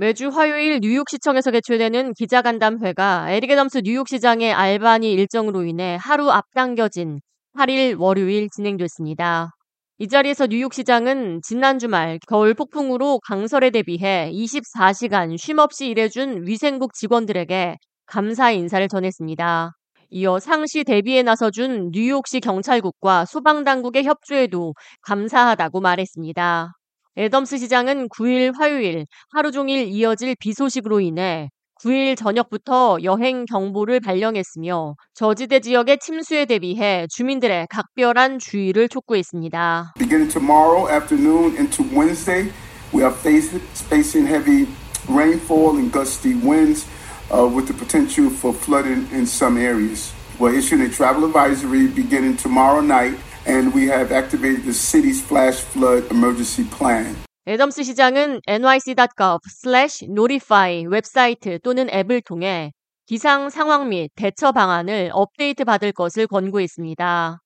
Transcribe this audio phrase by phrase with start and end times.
[0.00, 7.20] 매주 화요일 뉴욕시청에서 개최되는 기자간담회가 에릭 애덤스 뉴욕시장의 알바니 일정으로 인해 하루 앞당겨진
[7.54, 9.50] 8일 월요일 진행됐습니다.
[9.98, 17.76] 이 자리에서 뉴욕시장은 지난 주말 겨울 폭풍으로 강설에 대비해 24시간 쉼없이 일해준 위생국 직원들에게
[18.06, 19.72] 감사 인사를 전했습니다.
[20.08, 24.72] 이어 상시 대비에 나서준 뉴욕시 경찰국과 소방당국의 협조에도
[25.02, 26.72] 감사하다고 말했습니다.
[27.20, 31.50] 애덤스 시장은 9일 화요일 하루 종일 이어질 비 소식으로 인해
[31.82, 39.92] 9일 저녁부터 여행 경보를 발령했으며 저지대 지역의 침수에 대비해 주민들의 각별한 주의를 촉구했습니다.
[39.98, 42.50] Beginning tomorrow afternoon into Wednesday,
[42.94, 44.66] we are facing heavy
[45.06, 46.86] rainfall and gusty winds
[47.30, 50.14] uh, with the potential for flooding in some areas.
[50.38, 53.12] We're issuing a travel advisory beginning tomorrow night,
[53.46, 57.16] and we have activated the city's flash flood emergency plan.
[57.46, 62.72] 애덤스 시장은 nyc.gov/notify 웹사이트 또는 앱을 통해
[63.06, 67.40] 기상 상황 및 대처 방안을 업데이트 받을 것을 권고했습니다.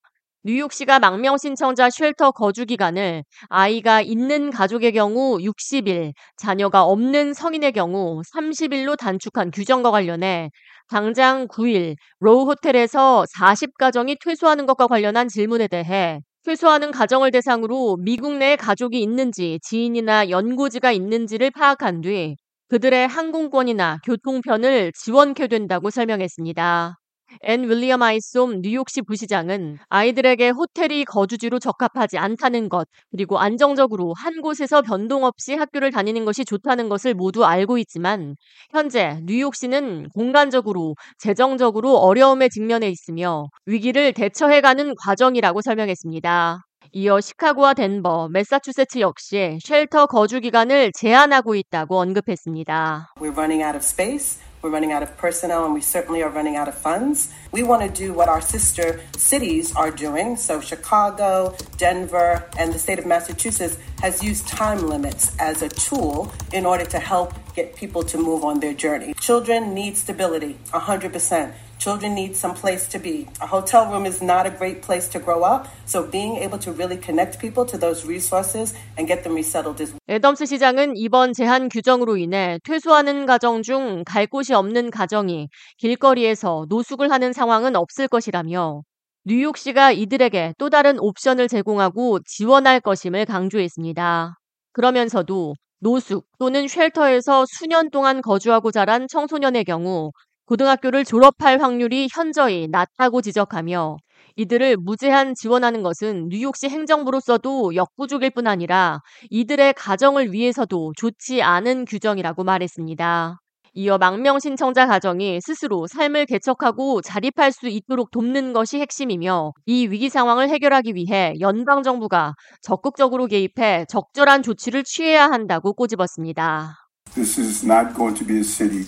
[0.47, 8.21] 뉴욕시가 망명 신청자 쉘터 거주 기간을 아이가 있는 가족의 경우 60일, 자녀가 없는 성인의 경우
[8.31, 10.51] 30일로 단축한 규정과 관련해
[10.89, 18.57] 당장 9일 로우 호텔에서 40가정이 퇴소하는 것과 관련한 질문에 대해 퇴소하는 가정을 대상으로 미국 내에
[18.57, 22.37] 가족이 있는지 지인이나 연고지가 있는지를 파악한 뒤
[22.69, 26.99] 그들의 항공권이나 교통편을 지원하게 된다고 설명했습니다.
[27.43, 34.83] 앤 윌리엄 아이솜 뉴욕시 부시장은 아이들에게 호텔이 거주지로 적합하지 않다는 것, 그리고 안정적으로 한 곳에서
[34.83, 38.37] 변동 없이 학교를 다니는 것이 좋다는 것을 모두 알고 있지만
[38.71, 46.65] 현재 뉴욕시는 공간적으로, 재정적으로 어려움에 직면해 있으며 위기를 대처해가는 과정이라고 설명했습니다.
[46.93, 53.15] 이어 시카고와 덴버, 매사추세츠 역시 쉘터 거주 기간을 제한하고 있다고 언급했습니다.
[53.17, 54.41] We're running out of space.
[54.65, 57.31] We're running out of personnel and we certainly are running out of funds.
[57.53, 60.37] We want to do what our sister cities are doing.
[60.39, 66.32] So, Chicago, Denver, and the state of Massachusetts has used time limits as a tool
[66.54, 69.14] in order to help get people to move on their journey.
[69.20, 71.52] Children need stability, 100%.
[71.80, 73.26] Children need some place to be.
[73.40, 76.74] A hotel room is not a great place to grow up, so being able to
[76.74, 81.70] really connect people to those resources and get them resettled is 애덤스 시장은 이번 제한
[81.70, 88.82] 규정으로 인해 퇴소하는 가정 중 갈 곳이 없는 가정이 길거리에서 노숙을 하는 상황은 없을 것이라며
[89.27, 94.35] 뉴욕시가 이들에게 또 다른 옵션을 제공하고 지원할 것임을 강조했습니다.
[94.73, 100.11] 그러면서도 노숙 또는 쉘터에서 수년 동안 거주하고 자란 청소년의 경우
[100.45, 103.97] 고등학교를 졸업할 확률이 현저히 낮다고 지적하며
[104.37, 112.45] 이들을 무제한 지원하는 것은 뉴욕시 행정부로서도 역부족일 뿐 아니라 이들의 가정을 위해서도 좋지 않은 규정이라고
[112.45, 113.39] 말했습니다.
[113.77, 120.09] 이어 망명 신청자 가정이 스스로 삶을 개척하고 자립할 수 있도록 돕는 것이 핵심이며 이 위기
[120.09, 126.87] 상황을 해결하기 위해 연방 정부가 적극적으로 개입해 적절한 조치를 취해야 한다고 꼬집었습니다.
[127.15, 128.87] This is not going to be a city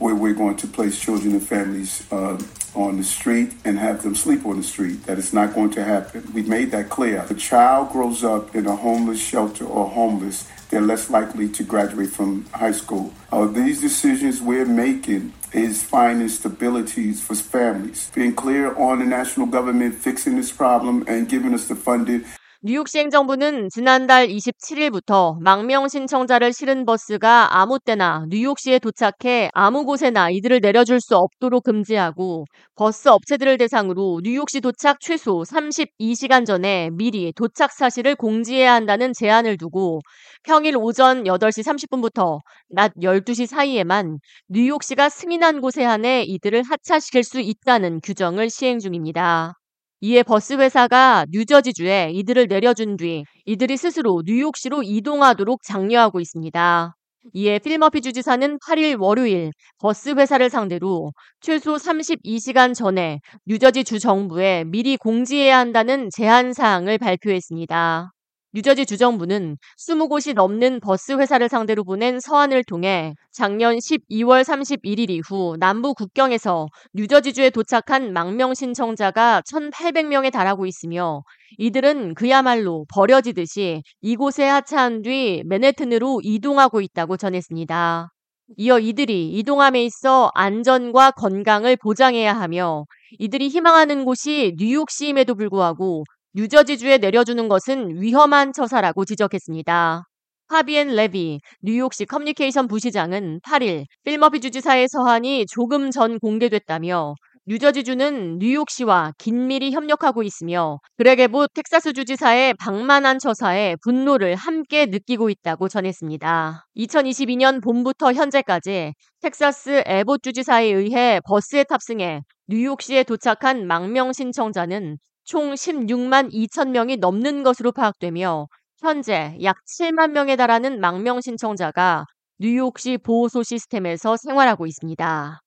[0.00, 2.38] where we're going to place children and families uh,
[2.74, 5.04] on the street and have them sleep on the street.
[5.04, 6.24] That is not going to happen.
[6.32, 7.18] We made that clear.
[7.18, 11.62] If a child grows up in a homeless shelter or homeless, they're less likely to
[11.62, 13.12] graduate from high school.
[13.30, 19.46] Uh, these decisions we're making is finding stabilities for families, being clear on the national
[19.46, 22.24] government fixing this problem and giving us the funding.
[22.64, 30.60] 뉴욕시 행정부는 지난달 27일부터 망명 신청자를 실은 버스가 아무 때나 뉴욕시에 도착해 아무 곳에나 이들을
[30.60, 32.44] 내려줄 수 없도록 금지하고
[32.76, 39.98] 버스 업체들을 대상으로 뉴욕시 도착 최소 32시간 전에 미리 도착 사실을 공지해야 한다는 제한을 두고
[40.44, 47.98] 평일 오전 8시 30분부터 낮 12시 사이에만 뉴욕시가 승인한 곳에 한해 이들을 하차시킬 수 있다는
[48.04, 49.54] 규정을 시행 중입니다.
[50.04, 56.96] 이에 버스 회사가 뉴저지주에 이들을 내려준 뒤 이들이 스스로 뉴욕시로 이동하도록 장려하고 있습니다.
[57.34, 64.64] 이에 필 머피 주지사는 8일 월요일 버스 회사를 상대로 최소 32시간 전에 뉴저지 주 정부에
[64.64, 68.10] 미리 공지해야 한다는 제한 사항을 발표했습니다.
[68.54, 75.94] 뉴저지 주정부는 20곳이 넘는 버스 회사를 상대로 보낸 서한을 통해 작년 12월 31일 이후 남부
[75.94, 81.22] 국경에서 뉴저지주에 도착한 망명 신청자가 1,800명에 달하고 있으며
[81.56, 88.10] 이들은 그야말로 버려지듯이 이곳에 하차한 뒤 맨해튼으로 이동하고 있다고 전했습니다.
[88.58, 92.84] 이어 이들이 이동함에 있어 안전과 건강을 보장해야 하며
[93.18, 100.04] 이들이 희망하는 곳이 뉴욕시임에도 불구하고 뉴저지주에 내려주는 것은 위험한 처사라고 지적했습니다.
[100.48, 107.14] 파비엔 레비 뉴욕시 커뮤니케이션 부시장은 8일 필머피 주지사의 서한이 조금 전 공개됐다며
[107.46, 116.66] 뉴저지주는 뉴욕시와 긴밀히 협력하고 있으며 그레게부 텍사스 주지사의 방만한 처사에 분노를 함께 느끼고 있다고 전했습니다.
[116.76, 126.32] 2022년 봄부터 현재까지 텍사스 에봇 주지사에 의해 버스에 탑승해 뉴욕시에 도착한 망명 신청자는 총 16만
[126.32, 128.46] 2천 명이 넘는 것으로 파악되며
[128.80, 132.04] 현재 약 7만 명에 달하는 망명 신청자가
[132.38, 135.40] 뉴욕시 보호소 시스템에서 생활하고 있습니다.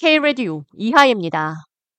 [0.00, 1.54] K-Radio 이하입니다.